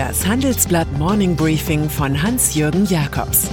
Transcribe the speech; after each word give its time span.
Das 0.00 0.26
Handelsblatt 0.26 0.90
Morning 0.96 1.36
Briefing 1.36 1.90
von 1.90 2.22
Hans-Jürgen 2.22 2.86
Jakobs 2.86 3.50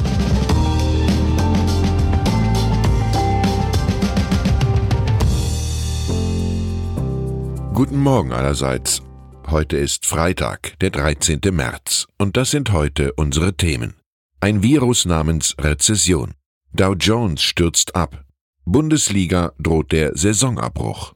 Guten 7.73 7.97
Morgen 7.97 8.31
allerseits. 8.31 9.01
Heute 9.47 9.75
ist 9.75 10.05
Freitag, 10.05 10.79
der 10.79 10.91
13. 10.91 11.41
März, 11.51 12.07
und 12.17 12.37
das 12.37 12.51
sind 12.51 12.71
heute 12.71 13.11
unsere 13.17 13.57
Themen. 13.57 13.95
Ein 14.39 14.63
Virus 14.63 15.03
namens 15.03 15.53
Rezession. 15.59 16.33
Dow 16.71 16.93
Jones 16.93 17.41
stürzt 17.41 17.93
ab. 17.97 18.23
Bundesliga 18.63 19.51
droht 19.59 19.91
der 19.91 20.15
Saisonabbruch. 20.15 21.13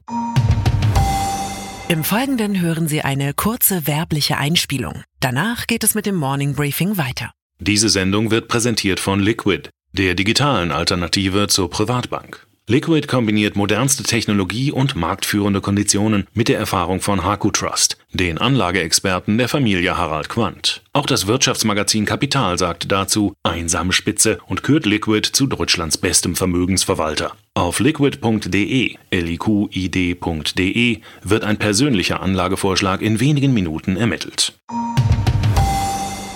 Im 1.88 2.04
Folgenden 2.04 2.60
hören 2.60 2.86
Sie 2.86 3.00
eine 3.00 3.32
kurze 3.32 3.86
werbliche 3.86 4.36
Einspielung. 4.36 5.04
Danach 5.22 5.68
geht 5.68 5.84
es 5.84 5.94
mit 5.94 6.04
dem 6.04 6.16
Morning 6.16 6.56
Briefing 6.56 6.96
weiter. 6.96 7.30
Diese 7.60 7.88
Sendung 7.88 8.32
wird 8.32 8.48
präsentiert 8.48 8.98
von 8.98 9.20
Liquid, 9.20 9.70
der 9.92 10.16
digitalen 10.16 10.72
Alternative 10.72 11.46
zur 11.46 11.70
Privatbank. 11.70 12.44
Liquid 12.66 13.06
kombiniert 13.06 13.54
modernste 13.54 14.02
Technologie 14.02 14.72
und 14.72 14.96
marktführende 14.96 15.60
Konditionen 15.60 16.26
mit 16.34 16.48
der 16.48 16.58
Erfahrung 16.58 17.00
von 17.00 17.24
Haku 17.24 17.52
Trust, 17.52 17.98
den 18.12 18.38
Anlageexperten 18.38 19.38
der 19.38 19.48
Familie 19.48 19.96
Harald 19.96 20.28
Quandt. 20.28 20.82
Auch 20.92 21.06
das 21.06 21.28
Wirtschaftsmagazin 21.28 22.04
Kapital 22.04 22.58
sagt 22.58 22.90
dazu 22.90 23.34
einsame 23.44 23.92
Spitze 23.92 24.40
und 24.48 24.64
kürt 24.64 24.86
Liquid 24.86 25.28
zu 25.32 25.46
Deutschlands 25.46 25.98
bestem 25.98 26.34
Vermögensverwalter. 26.34 27.36
Auf 27.54 27.78
liquid.de, 27.78 28.96
liqid.de 29.12 31.00
wird 31.22 31.44
ein 31.44 31.58
persönlicher 31.58 32.20
Anlagevorschlag 32.20 33.00
in 33.02 33.20
wenigen 33.20 33.54
Minuten 33.54 33.96
ermittelt. 33.96 34.54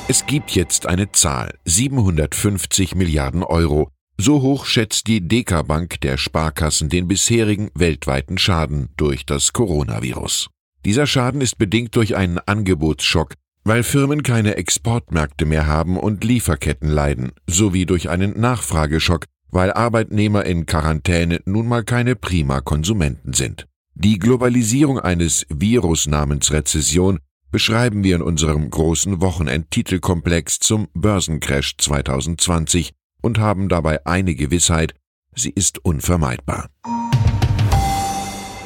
Es 0.08 0.24
gibt 0.24 0.52
jetzt 0.52 0.86
eine 0.86 1.10
Zahl, 1.10 1.58
750 1.64 2.94
Milliarden 2.94 3.42
Euro, 3.42 3.90
so 4.16 4.40
hoch 4.40 4.64
schätzt 4.64 5.08
die 5.08 5.26
Dekabank 5.26 6.00
der 6.00 6.16
Sparkassen 6.16 6.88
den 6.88 7.08
bisherigen 7.08 7.70
weltweiten 7.74 8.38
Schaden 8.38 8.90
durch 8.96 9.26
das 9.26 9.52
Coronavirus. 9.52 10.48
Dieser 10.84 11.08
Schaden 11.08 11.40
ist 11.40 11.58
bedingt 11.58 11.96
durch 11.96 12.14
einen 12.14 12.38
Angebotsschock, 12.38 13.34
weil 13.64 13.82
Firmen 13.82 14.22
keine 14.22 14.54
Exportmärkte 14.54 15.44
mehr 15.44 15.66
haben 15.66 15.96
und 15.96 16.22
Lieferketten 16.22 16.88
leiden, 16.88 17.32
sowie 17.48 17.84
durch 17.84 18.08
einen 18.08 18.38
Nachfrageschock, 18.38 19.24
weil 19.50 19.72
Arbeitnehmer 19.72 20.44
in 20.44 20.66
Quarantäne 20.66 21.40
nun 21.46 21.66
mal 21.66 21.82
keine 21.82 22.14
prima 22.14 22.60
Konsumenten 22.60 23.32
sind. 23.32 23.66
Die 23.96 24.20
Globalisierung 24.20 25.00
eines 25.00 25.46
Virus 25.48 26.06
namens 26.06 26.52
Rezession 26.52 27.18
beschreiben 27.56 28.04
wir 28.04 28.16
in 28.16 28.20
unserem 28.20 28.68
großen 28.68 29.22
Wochenendtitelkomplex 29.22 30.58
zum 30.58 30.88
Börsencrash 30.92 31.78
2020, 31.78 32.92
und 33.22 33.38
haben 33.38 33.70
dabei 33.70 34.04
eine 34.04 34.34
Gewissheit, 34.34 34.94
sie 35.34 35.52
ist 35.54 35.82
unvermeidbar. 35.82 36.68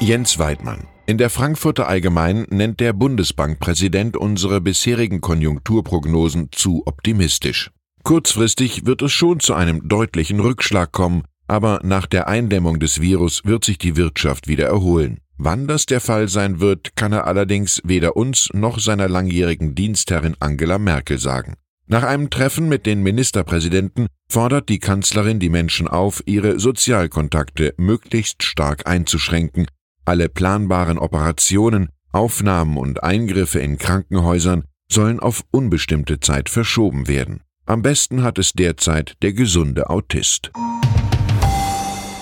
Jens 0.01 0.41
Weidmann. 0.41 0.89
In 1.07 1.19
der 1.19 1.31
Frankfurter 1.31 1.87
Allgemeinen 1.87 2.47
nennt 2.51 2.81
der 2.81 2.93
Bundesbankpräsident 2.93 4.17
unsere 4.17 4.61
bisherigen 4.61 5.21
Konjunkturprognosen 5.21 6.49
zu 6.51 6.83
optimistisch. 6.85 7.71
Kurzfristig 8.03 8.87
wird 8.87 9.03
es 9.03 9.13
schon 9.13 9.39
zu 9.39 9.55
einem 9.55 9.89
deutlichen 9.89 10.41
Rückschlag 10.41 10.91
kommen, 10.91 11.23
aber 11.47 11.79
nach 11.85 12.07
der 12.07 12.27
Eindämmung 12.27 12.81
des 12.81 13.01
Virus 13.01 13.43
wird 13.45 13.65
sich 13.65 13.79
die 13.79 13.95
Wirtschaft 13.95 14.49
wieder 14.49 14.67
erholen. 14.67 15.21
Wann 15.43 15.67
das 15.67 15.87
der 15.87 16.03
Fall 16.03 16.29
sein 16.29 16.61
wird, 16.61 16.97
kann 16.97 17.15
er 17.15 17.27
allerdings 17.27 17.81
weder 17.83 18.15
uns 18.15 18.51
noch 18.53 18.79
seiner 18.79 19.09
langjährigen 19.09 19.75
Dienstherrin 19.75 20.37
Angela 20.39 20.77
Merkel 20.77 21.19
sagen. 21.19 21.55
Nach 21.87 22.03
einem 22.03 22.29
Treffen 22.29 22.69
mit 22.69 22.85
den 22.85 23.03
Ministerpräsidenten 23.03 24.09
fordert 24.29 24.69
die 24.69 24.81
Kanzlerin 24.81 25.41
die 25.41 25.49
Menschen 25.49 25.89
auf, 25.89 26.23
ihre 26.27 26.61
Sozialkontakte 26.61 27.73
möglichst 27.79 28.43
stark 28.43 28.87
einzuschränken, 28.87 29.67
alle 30.05 30.29
planbaren 30.29 30.99
Operationen, 30.99 31.89
Aufnahmen 32.13 32.77
und 32.77 33.03
Eingriffe 33.03 33.61
in 33.61 33.79
Krankenhäusern 33.79 34.65
sollen 34.93 35.21
auf 35.21 35.43
unbestimmte 35.51 36.21
Zeit 36.21 36.51
verschoben 36.51 37.09
werden. 37.09 37.41
Am 37.65 37.81
besten 37.81 38.23
hat 38.23 38.39
es 38.39 38.53
derzeit 38.53 39.15
der 39.23 39.33
gesunde 39.33 39.89
Autist. 39.89 40.51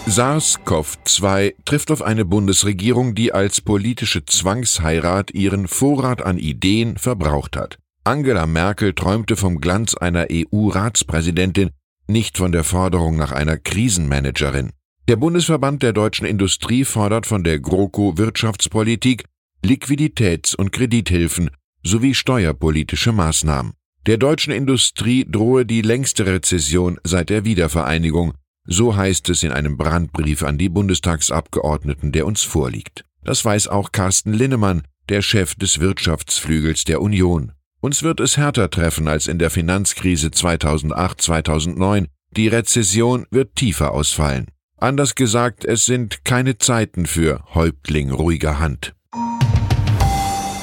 SARS-CoV-2 0.08 1.54
trifft 1.64 1.90
auf 1.90 2.02
eine 2.02 2.24
Bundesregierung, 2.24 3.14
die 3.14 3.32
als 3.32 3.60
politische 3.60 4.24
Zwangsheirat 4.24 5.32
ihren 5.32 5.68
Vorrat 5.68 6.22
an 6.22 6.38
Ideen 6.38 6.96
verbraucht 6.96 7.56
hat. 7.56 7.78
Angela 8.04 8.46
Merkel 8.46 8.94
träumte 8.94 9.36
vom 9.36 9.60
Glanz 9.60 9.94
einer 9.94 10.28
EU-Ratspräsidentin, 10.30 11.70
nicht 12.06 12.38
von 12.38 12.52
der 12.52 12.64
Forderung 12.64 13.16
nach 13.16 13.32
einer 13.32 13.56
Krisenmanagerin. 13.58 14.70
Der 15.08 15.16
Bundesverband 15.16 15.82
der 15.82 15.92
deutschen 15.92 16.26
Industrie 16.26 16.84
fordert 16.84 17.26
von 17.26 17.44
der 17.44 17.60
GroKo 17.60 18.16
Wirtschaftspolitik 18.18 19.24
Liquiditäts- 19.64 20.54
und 20.54 20.72
Kredithilfen 20.72 21.50
sowie 21.82 22.14
steuerpolitische 22.14 23.12
Maßnahmen. 23.12 23.72
Der 24.06 24.16
deutschen 24.16 24.52
Industrie 24.52 25.26
drohe 25.28 25.66
die 25.66 25.82
längste 25.82 26.26
Rezession 26.26 26.98
seit 27.04 27.30
der 27.30 27.44
Wiedervereinigung, 27.44 28.34
so 28.70 28.94
heißt 28.94 29.30
es 29.30 29.42
in 29.42 29.50
einem 29.50 29.78
Brandbrief 29.78 30.42
an 30.42 30.58
die 30.58 30.68
Bundestagsabgeordneten, 30.68 32.12
der 32.12 32.26
uns 32.26 32.42
vorliegt. 32.42 33.04
Das 33.24 33.42
weiß 33.44 33.68
auch 33.68 33.92
Carsten 33.92 34.34
Linnemann, 34.34 34.82
der 35.08 35.22
Chef 35.22 35.54
des 35.54 35.80
Wirtschaftsflügels 35.80 36.84
der 36.84 37.00
Union. 37.00 37.52
Uns 37.80 38.02
wird 38.02 38.20
es 38.20 38.36
härter 38.36 38.70
treffen 38.70 39.08
als 39.08 39.26
in 39.26 39.38
der 39.38 39.50
Finanzkrise 39.50 40.28
2008-2009. 40.28 42.06
Die 42.36 42.48
Rezession 42.48 43.26
wird 43.30 43.56
tiefer 43.56 43.92
ausfallen. 43.92 44.48
Anders 44.76 45.14
gesagt, 45.14 45.64
es 45.64 45.86
sind 45.86 46.24
keine 46.24 46.58
Zeiten 46.58 47.06
für 47.06 47.42
Häuptling 47.54 48.10
ruhiger 48.10 48.58
Hand. 48.58 48.94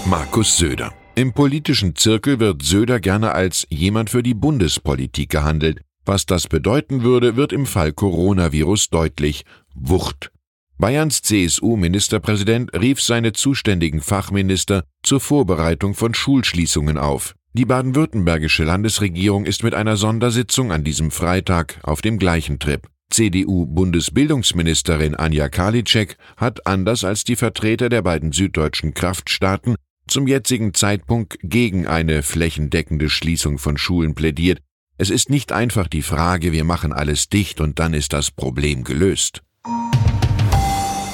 Markus 0.05 0.57
Söder. 0.57 0.93
Im 1.16 1.33
politischen 1.33 1.95
Zirkel 1.95 2.39
wird 2.39 2.61
Söder 2.61 2.99
gerne 2.99 3.31
als 3.31 3.66
jemand 3.69 4.11
für 4.11 4.22
die 4.22 4.35
Bundespolitik 4.35 5.29
gehandelt. 5.29 5.81
Was 6.05 6.25
das 6.25 6.47
bedeuten 6.47 7.03
würde, 7.03 7.35
wird 7.35 7.51
im 7.51 7.66
Fall 7.66 7.91
Coronavirus 7.91 8.89
deutlich. 8.89 9.43
Wucht. 9.73 10.31
Bayerns 10.77 11.21
CSU-Ministerpräsident 11.21 12.73
rief 12.73 13.01
seine 13.01 13.33
zuständigen 13.33 13.99
Fachminister 14.01 14.85
zur 15.03 15.19
Vorbereitung 15.19 15.93
von 15.93 16.13
Schulschließungen 16.13 16.97
auf. 16.97 17.35
Die 17.53 17.66
baden-württembergische 17.66 18.63
Landesregierung 18.66 19.45
ist 19.45 19.63
mit 19.63 19.73
einer 19.73 19.95
Sondersitzung 19.95 20.73
an 20.73 20.83
diesem 20.83 21.11
Freitag 21.11 21.79
auf 21.83 22.01
dem 22.01 22.19
gleichen 22.19 22.59
Trip. 22.59 22.85
CDU-Bundesbildungsministerin 23.09 25.16
Anja 25.16 25.47
Karliczek 25.47 26.17
hat 26.35 26.67
anders 26.67 27.05
als 27.05 27.23
die 27.23 27.37
Vertreter 27.37 27.87
der 27.87 28.01
beiden 28.01 28.33
süddeutschen 28.33 28.93
Kraftstaaten 28.93 29.75
zum 30.07 30.27
jetzigen 30.27 30.73
Zeitpunkt 30.73 31.37
gegen 31.41 31.87
eine 31.87 32.22
flächendeckende 32.22 33.09
Schließung 33.09 33.57
von 33.57 33.77
Schulen 33.77 34.16
plädiert. 34.16 34.59
Es 34.97 35.09
ist 35.09 35.29
nicht 35.29 35.51
einfach 35.51 35.88
die 35.88 36.01
Frage, 36.01 36.53
wir 36.53 36.63
machen 36.63 36.94
alles 36.94 37.28
dicht 37.28 37.59
und 37.59 37.79
dann 37.79 37.94
ist 37.94 38.13
das 38.13 38.31
Problem 38.31 38.83
gelöst. 38.85 39.44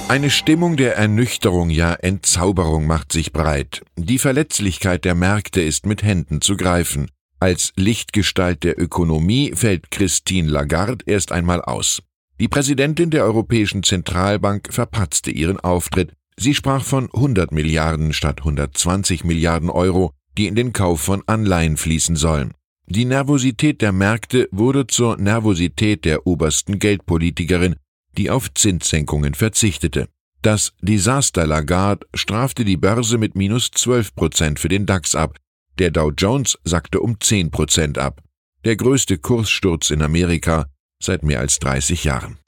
Eine 0.07 0.29
Stimmung 0.29 0.77
der 0.77 0.97
Ernüchterung, 0.97 1.69
ja 1.69 1.93
Entzauberung 1.93 2.85
macht 2.85 3.11
sich 3.11 3.31
breit. 3.31 3.81
Die 3.95 4.19
Verletzlichkeit 4.19 5.05
der 5.05 5.15
Märkte 5.15 5.61
ist 5.61 5.85
mit 5.85 6.03
Händen 6.03 6.41
zu 6.41 6.57
greifen. 6.57 7.09
Als 7.39 7.73
Lichtgestalt 7.75 8.63
der 8.63 8.79
Ökonomie 8.79 9.53
fällt 9.55 9.89
Christine 9.89 10.51
Lagarde 10.51 11.03
erst 11.07 11.31
einmal 11.31 11.61
aus. 11.61 12.03
Die 12.39 12.47
Präsidentin 12.47 13.09
der 13.09 13.23
Europäischen 13.23 13.81
Zentralbank 13.81 14.67
verpatzte 14.71 15.31
ihren 15.31 15.59
Auftritt. 15.59 16.13
Sie 16.37 16.53
sprach 16.53 16.83
von 16.83 17.09
100 17.11 17.51
Milliarden 17.51 18.13
statt 18.13 18.39
120 18.39 19.23
Milliarden 19.23 19.69
Euro, 19.69 20.11
die 20.37 20.47
in 20.47 20.55
den 20.55 20.71
Kauf 20.71 21.01
von 21.01 21.23
Anleihen 21.25 21.77
fließen 21.77 22.15
sollen. 22.15 22.53
Die 22.93 23.05
Nervosität 23.05 23.81
der 23.81 23.93
Märkte 23.93 24.49
wurde 24.51 24.85
zur 24.85 25.15
Nervosität 25.15 26.03
der 26.03 26.27
obersten 26.27 26.77
Geldpolitikerin, 26.77 27.77
die 28.17 28.29
auf 28.29 28.53
Zinssenkungen 28.53 29.33
verzichtete. 29.33 30.09
Das 30.41 30.73
Desaster 30.81 31.47
Lagarde 31.47 32.05
strafte 32.13 32.65
die 32.65 32.75
Börse 32.75 33.17
mit 33.17 33.33
minus 33.33 33.71
12 33.71 34.13
Prozent 34.13 34.59
für 34.59 34.67
den 34.67 34.85
DAX 34.85 35.15
ab. 35.15 35.37
Der 35.79 35.89
Dow 35.89 36.11
Jones 36.11 36.57
sackte 36.65 36.99
um 36.99 37.15
10 37.17 37.49
Prozent 37.49 37.97
ab. 37.97 38.21
Der 38.65 38.75
größte 38.75 39.19
Kurssturz 39.19 39.89
in 39.89 40.01
Amerika 40.01 40.65
seit 41.01 41.23
mehr 41.23 41.39
als 41.39 41.59
30 41.59 42.03
Jahren. 42.03 42.39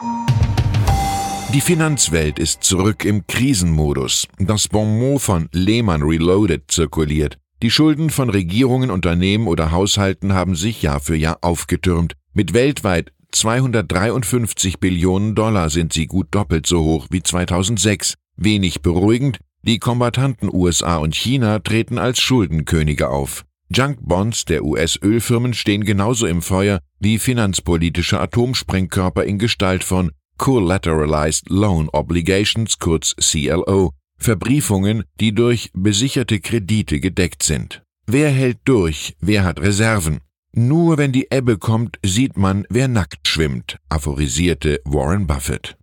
Die 1.54 1.62
Finanzwelt 1.62 2.38
ist 2.38 2.66
zurück 2.66 3.06
im 3.06 3.26
Krisenmodus. 3.28 4.28
Das 4.40 4.68
Bonmot 4.68 5.22
von 5.22 5.48
Lehman 5.54 6.02
Reloaded 6.02 6.70
zirkuliert. 6.70 7.38
Die 7.64 7.72
Schulden 7.72 8.10
von 8.10 8.30
Regierungen, 8.30 8.92
Unternehmen 8.92 9.48
oder 9.48 9.72
Haushalten 9.72 10.34
haben 10.34 10.54
sich 10.54 10.82
Jahr 10.82 11.00
für 11.00 11.16
Jahr 11.16 11.38
aufgetürmt. 11.40 12.12
Mit 12.34 12.54
weltweit 12.54 13.14
253 13.32 14.82
Billionen 14.82 15.34
Dollar 15.34 15.70
sind 15.70 15.94
sie 15.94 16.08
gut 16.08 16.28
doppelt 16.32 16.68
so 16.68 16.84
hoch 16.84 17.08
wie 17.10 17.24
2006. 17.24 18.16
Wenig 18.36 18.82
beruhigend, 18.82 19.40
die 19.62 19.80
Kombatanten 19.80 20.54
USA 20.54 20.98
und 20.98 21.16
China 21.16 21.60
treten 21.60 22.00
als 22.00 22.20
Schuldenkönige 22.20 23.08
auf. 23.08 23.46
Junkbonds 23.74 24.44
der 24.44 24.66
US-Ölfirmen 24.66 25.54
stehen 25.54 25.86
genauso 25.86 26.28
im 26.28 26.42
Feuer 26.42 26.82
wie 27.00 27.18
finanzpolitische 27.18 28.20
Atomsprengkörper 28.20 29.24
in 29.24 29.40
Gestalt 29.40 29.86
von 29.86 30.12
Collateralized 30.38 31.50
Loan 31.50 31.88
Obligations, 31.94 32.78
kurz 32.78 33.16
CLO, 33.16 33.94
Verbriefungen, 34.18 35.04
die 35.20 35.34
durch 35.34 35.70
besicherte 35.74 36.40
Kredite 36.40 37.00
gedeckt 37.00 37.44
sind. 37.44 37.84
Wer 38.06 38.30
hält 38.30 38.60
durch, 38.66 39.16
wer 39.20 39.44
hat 39.44 39.62
Reserven? 39.62 40.20
Nur 40.56 40.98
wenn 40.98 41.12
die 41.12 41.28
Ebbe 41.32 41.58
kommt, 41.58 41.98
sieht 42.04 42.38
man, 42.38 42.66
wer 42.70 42.88
nackt 42.88 43.28
schwimmt, 43.28 43.80
aphorisierte 43.90 44.82
Warren 44.86 45.26
Buffett. 45.26 45.76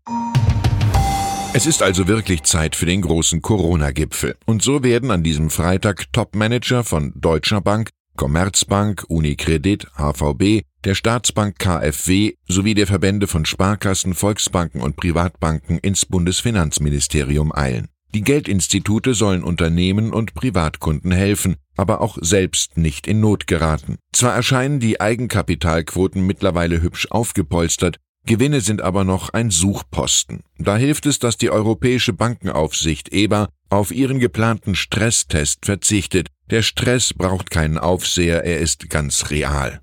Es 1.53 1.67
ist 1.67 1.83
also 1.83 2.07
wirklich 2.07 2.45
Zeit 2.45 2.77
für 2.77 2.87
den 2.87 3.03
großen 3.03 3.43
Corona-Gipfel. 3.43 4.37
Und 4.47 4.63
so 4.63 4.85
werden 4.85 5.11
an 5.11 5.25
diesem 5.25 5.51
Freitag 5.51 6.13
Top-Manager 6.13 6.85
von 6.85 7.13
Deutscher 7.17 7.61
Bank, 7.61 7.91
Commerzbank, 8.17 9.05
Unicredit, 9.09 9.89
HVB, 9.97 10.63
der 10.85 10.95
Staatsbank 10.95 11.59
KfW 11.59 12.35
sowie 12.47 12.75
der 12.75 12.87
Verbände 12.87 13.27
von 13.27 13.45
Sparkassen, 13.45 14.15
Volksbanken 14.15 14.81
und 14.81 14.95
Privatbanken 14.97 15.79
ins 15.79 16.07
Bundesfinanzministerium 16.07 17.53
eilen. 17.53 17.89
Die 18.15 18.23
Geldinstitute 18.23 19.15
sollen 19.15 19.45
Unternehmen 19.45 20.13
und 20.13 20.35
Privatkunden 20.35 21.13
helfen, 21.13 21.57
aber 21.77 22.01
auch 22.01 22.19
selbst 22.21 22.77
nicht 22.77 23.07
in 23.07 23.21
Not 23.21 23.47
geraten. 23.47 23.99
Zwar 24.13 24.35
erscheinen 24.35 24.81
die 24.81 25.01
Eigenkapitalquoten 25.01 26.27
mittlerweile 26.27 26.83
hübsch 26.83 27.07
aufgepolstert, 27.11 27.99
Gewinne 28.27 28.61
sind 28.61 28.83
aber 28.83 29.05
noch 29.05 29.31
ein 29.31 29.51
Suchposten. 29.51 30.43
Da 30.59 30.77
hilft 30.77 31.07
es, 31.07 31.19
dass 31.19 31.37
die 31.39 31.51
Europäische 31.51 32.13
Bankenaufsicht 32.13 33.13
EBA 33.13 33.49
auf 33.71 33.93
ihren 33.93 34.19
geplanten 34.19 34.75
Stresstest 34.75 35.65
verzichtet. 35.65 36.29
Der 36.51 36.63
Stress 36.63 37.15
braucht 37.15 37.51
keinen 37.51 37.79
Aufseher, 37.79 38.45
er 38.45 38.59
ist 38.59 38.91
ganz 38.91 39.31
real. 39.31 39.81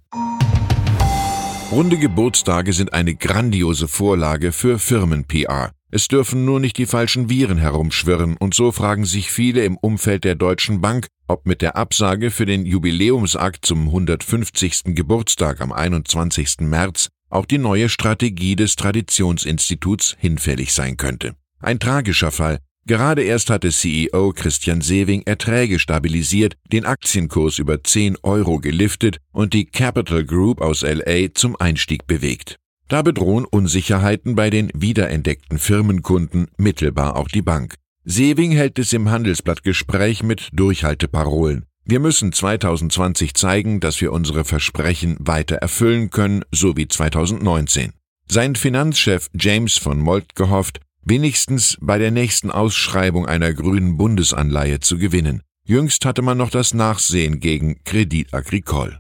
Runde 1.71 1.97
Geburtstage 1.97 2.74
sind 2.74 2.94
eine 2.94 3.15
grandiose 3.15 3.88
Vorlage 3.88 4.51
für 4.51 4.79
Firmen-PR. 4.79 5.71
Es 5.97 6.07
dürfen 6.07 6.45
nur 6.45 6.59
nicht 6.59 6.77
die 6.77 6.85
falschen 6.85 7.27
Viren 7.27 7.57
herumschwirren, 7.57 8.38
und 8.38 8.53
so 8.53 8.71
fragen 8.71 9.03
sich 9.03 9.31
viele 9.31 9.65
im 9.65 9.77
Umfeld 9.77 10.25
der 10.25 10.35
Deutschen 10.35 10.79
Bank, 10.79 11.07
ob 11.27 11.47
mit 11.47 11.63
der 11.63 11.75
Absage 11.75 12.29
für 12.29 12.45
den 12.45 12.67
Jubiläumsakt 12.67 13.65
zum 13.65 13.88
150. 13.88 14.94
Geburtstag 14.94 15.59
am 15.59 15.71
21. 15.71 16.57
März 16.59 17.09
auch 17.31 17.47
die 17.47 17.57
neue 17.57 17.89
Strategie 17.89 18.55
des 18.55 18.75
Traditionsinstituts 18.75 20.15
hinfällig 20.19 20.71
sein 20.71 20.97
könnte. 20.97 21.33
Ein 21.61 21.79
tragischer 21.79 22.29
Fall. 22.29 22.59
Gerade 22.85 23.23
erst 23.23 23.50
hatte 23.50 23.71
CEO 23.71 24.33
Christian 24.35 24.81
Sewing 24.81 25.23
Erträge 25.23 25.79
stabilisiert, 25.79 26.57
den 26.71 26.85
Aktienkurs 26.85 27.57
über 27.57 27.83
10 27.83 28.17
Euro 28.21 28.59
geliftet 28.59 29.17
und 29.31 29.55
die 29.55 29.65
Capital 29.65 30.23
Group 30.25 30.61
aus 30.61 30.83
LA 30.83 31.33
zum 31.33 31.55
Einstieg 31.55 32.05
bewegt. 32.05 32.59
Da 32.88 33.01
bedrohen 33.01 33.44
Unsicherheiten 33.44 34.36
bei 34.36 34.50
den 34.50 34.72
wiederentdeckten 34.74 35.60
Firmenkunden 35.60 36.48
mittelbar 36.57 37.18
auch 37.18 37.28
die 37.28 37.42
Bank. 37.42 37.75
Sewing 38.06 38.51
hält 38.51 38.80
es 38.80 38.94
im 38.94 39.10
Handelsblattgespräch 39.10 40.24
mit 40.24 40.50
Durchhalteparolen. 40.54 41.66
Wir 41.84 42.00
müssen 42.00 42.31
2020 42.31 43.34
zeigen, 43.34 43.81
dass 43.81 44.00
wir 44.00 44.13
unsere 44.13 44.45
Versprechen 44.45 45.18
weiter 45.19 45.57
erfüllen 45.57 46.10
können, 46.10 46.44
so 46.51 46.78
wie 46.78 46.88
2019. 46.88 47.92
Sein 48.30 48.56
Finanzchef 48.56 49.28
James 49.34 49.78
von 49.78 50.00
Molt 50.00 50.36
gehofft, 50.36 50.80
wenigstens 51.04 51.78
bei 51.81 51.98
der 51.98 52.12
nächsten 52.12 52.51
Ausschreibung 52.51 53.25
einer 53.25 53.54
grünen 53.54 53.98
Bundesanleihe 53.98 54.80
zu 54.80 54.98
gewinnen. 54.98 55.42
Jüngst 55.66 56.06
hatte 56.06 56.22
man 56.22 56.38
noch 56.38 56.50
das 56.50 56.74
Nachsehen 56.74 57.42
gegen 57.42 57.84
Credit 57.84 58.34
Agricole. 58.34 59.00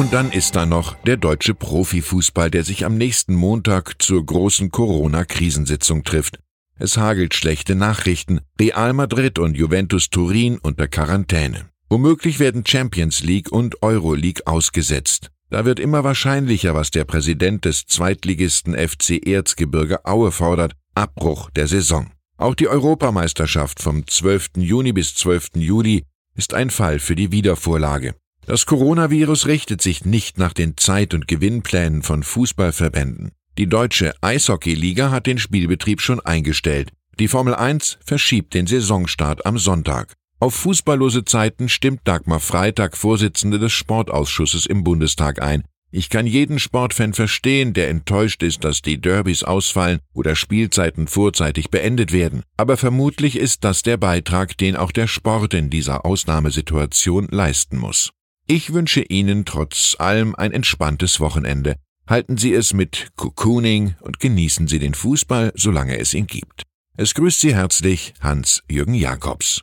Und 0.00 0.14
dann 0.14 0.32
ist 0.32 0.56
da 0.56 0.64
noch 0.64 0.94
der 1.02 1.18
deutsche 1.18 1.52
Profifußball, 1.52 2.50
der 2.50 2.64
sich 2.64 2.86
am 2.86 2.96
nächsten 2.96 3.34
Montag 3.34 4.00
zur 4.00 4.24
großen 4.24 4.70
Corona-Krisensitzung 4.70 6.04
trifft. 6.04 6.38
Es 6.78 6.96
hagelt 6.96 7.34
schlechte 7.34 7.74
Nachrichten. 7.74 8.40
Real 8.58 8.94
Madrid 8.94 9.38
und 9.38 9.58
Juventus 9.58 10.08
Turin 10.08 10.56
unter 10.56 10.88
Quarantäne. 10.88 11.68
Womöglich 11.90 12.40
werden 12.40 12.64
Champions 12.66 13.22
League 13.22 13.52
und 13.52 13.82
Euro 13.82 14.14
League 14.14 14.46
ausgesetzt. 14.46 15.28
Da 15.50 15.66
wird 15.66 15.78
immer 15.78 16.02
wahrscheinlicher, 16.02 16.74
was 16.74 16.90
der 16.90 17.04
Präsident 17.04 17.66
des 17.66 17.84
Zweitligisten 17.84 18.72
FC 18.72 19.20
Erzgebirge 19.26 20.06
Aue 20.06 20.32
fordert, 20.32 20.72
Abbruch 20.94 21.50
der 21.50 21.68
Saison. 21.68 22.10
Auch 22.38 22.54
die 22.54 22.68
Europameisterschaft 22.68 23.82
vom 23.82 24.06
12. 24.06 24.52
Juni 24.56 24.94
bis 24.94 25.14
12. 25.16 25.56
Juli 25.56 26.04
ist 26.36 26.54
ein 26.54 26.70
Fall 26.70 27.00
für 27.00 27.16
die 27.16 27.32
Wiedervorlage. 27.32 28.14
Das 28.50 28.66
Coronavirus 28.66 29.46
richtet 29.46 29.80
sich 29.80 30.04
nicht 30.04 30.36
nach 30.36 30.52
den 30.52 30.76
Zeit- 30.76 31.14
und 31.14 31.28
Gewinnplänen 31.28 32.02
von 32.02 32.24
Fußballverbänden. 32.24 33.30
Die 33.56 33.68
deutsche 33.68 34.12
Eishockeyliga 34.22 35.12
hat 35.12 35.28
den 35.28 35.38
Spielbetrieb 35.38 36.00
schon 36.00 36.18
eingestellt. 36.18 36.90
Die 37.20 37.28
Formel 37.28 37.54
1 37.54 37.98
verschiebt 38.04 38.54
den 38.54 38.66
Saisonstart 38.66 39.46
am 39.46 39.56
Sonntag. 39.56 40.14
Auf 40.40 40.52
fußballlose 40.54 41.24
Zeiten 41.24 41.68
stimmt 41.68 42.00
Dagmar 42.02 42.40
Freitag, 42.40 42.96
Vorsitzende 42.96 43.60
des 43.60 43.72
Sportausschusses 43.72 44.66
im 44.66 44.82
Bundestag 44.82 45.40
ein. 45.40 45.62
Ich 45.92 46.08
kann 46.10 46.26
jeden 46.26 46.58
Sportfan 46.58 47.14
verstehen, 47.14 47.72
der 47.72 47.88
enttäuscht 47.88 48.42
ist, 48.42 48.64
dass 48.64 48.82
die 48.82 49.00
Derbys 49.00 49.44
ausfallen 49.44 50.00
oder 50.12 50.34
Spielzeiten 50.34 51.06
vorzeitig 51.06 51.70
beendet 51.70 52.10
werden. 52.10 52.42
Aber 52.56 52.76
vermutlich 52.76 53.36
ist 53.36 53.62
das 53.62 53.82
der 53.82 53.96
Beitrag, 53.96 54.58
den 54.58 54.74
auch 54.74 54.90
der 54.90 55.06
Sport 55.06 55.54
in 55.54 55.70
dieser 55.70 56.04
Ausnahmesituation 56.04 57.28
leisten 57.30 57.78
muss. 57.78 58.10
Ich 58.52 58.72
wünsche 58.72 59.02
Ihnen 59.02 59.44
trotz 59.44 59.94
allem 60.00 60.34
ein 60.34 60.50
entspanntes 60.50 61.20
Wochenende. 61.20 61.76
Halten 62.08 62.36
Sie 62.36 62.52
es 62.52 62.74
mit 62.74 63.10
Cocooning 63.14 63.94
und 64.00 64.18
genießen 64.18 64.66
Sie 64.66 64.80
den 64.80 64.94
Fußball, 64.94 65.52
solange 65.54 65.96
es 65.98 66.14
ihn 66.14 66.26
gibt. 66.26 66.64
Es 66.96 67.14
grüßt 67.14 67.38
Sie 67.38 67.54
herzlich 67.54 68.12
Hans-Jürgen 68.20 68.94
Jakobs. 68.94 69.62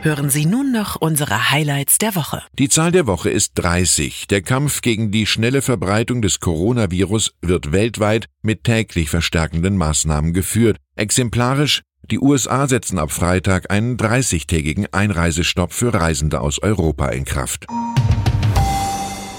Hören 0.00 0.28
Sie 0.28 0.44
nun 0.44 0.72
noch 0.72 0.96
unsere 0.96 1.52
Highlights 1.52 1.98
der 1.98 2.16
Woche. 2.16 2.42
Die 2.58 2.68
Zahl 2.68 2.90
der 2.90 3.06
Woche 3.06 3.30
ist 3.30 3.52
30. 3.54 4.26
Der 4.26 4.42
Kampf 4.42 4.80
gegen 4.80 5.12
die 5.12 5.26
schnelle 5.26 5.62
Verbreitung 5.62 6.20
des 6.20 6.40
Coronavirus 6.40 7.34
wird 7.42 7.70
weltweit 7.70 8.26
mit 8.42 8.64
täglich 8.64 9.08
verstärkenden 9.08 9.76
Maßnahmen 9.76 10.32
geführt. 10.32 10.78
Exemplarisch 10.96 11.82
die 12.10 12.18
USA 12.18 12.66
setzen 12.66 12.98
ab 12.98 13.12
Freitag 13.12 13.70
einen 13.70 13.96
30-tägigen 13.96 14.86
Einreisestopp 14.92 15.72
für 15.72 15.94
Reisende 15.94 16.40
aus 16.40 16.58
Europa 16.60 17.08
in 17.08 17.24
Kraft. 17.24 17.66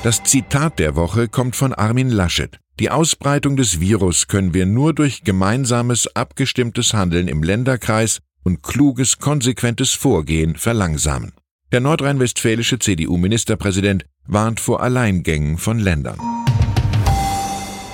Das 0.04 0.24
Zitat 0.24 0.80
der 0.80 0.96
Woche 0.96 1.28
kommt 1.28 1.56
von 1.56 1.74
Armin 1.74 2.10
Laschet. 2.10 2.60
Die 2.80 2.90
Ausbreitung 2.90 3.56
des 3.56 3.80
Virus 3.80 4.28
können 4.28 4.54
wir 4.54 4.66
nur 4.66 4.94
durch 4.94 5.24
gemeinsames, 5.24 6.08
abgestimmtes 6.16 6.94
Handeln 6.94 7.28
im 7.28 7.44
Länderkreis 7.44 8.20
und 8.44 8.64
kluges, 8.64 9.20
konsequentes 9.20 9.94
Vorgehen 9.94 10.56
verlangsamen. 10.56 11.34
Der 11.72 11.80
nordrhein-westfälische 11.80 12.80
CDU-Ministerpräsident 12.80 14.06
warnt 14.26 14.60
vor 14.60 14.82
Alleingängen 14.82 15.58
von 15.58 15.80
Ländern. 15.80 16.20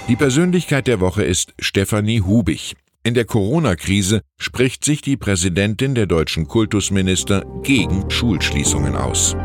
Die 0.07 0.15
Persönlichkeit 0.15 0.87
der 0.87 0.99
Woche 0.99 1.23
ist 1.23 1.53
Stefanie 1.59 2.21
Hubich. 2.21 2.75
In 3.01 3.13
der 3.13 3.23
Corona-Krise 3.23 4.21
spricht 4.37 4.83
sich 4.83 5.01
die 5.01 5.15
Präsidentin 5.15 5.95
der 5.95 6.05
deutschen 6.05 6.47
Kultusminister 6.47 7.45
gegen 7.63 8.09
Schulschließungen 8.11 8.95
aus. 8.95 9.37